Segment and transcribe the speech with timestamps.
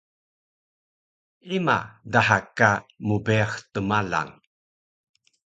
[1.57, 1.75] Ima
[2.11, 2.69] daha ka
[3.07, 4.31] mbeyax tmalang?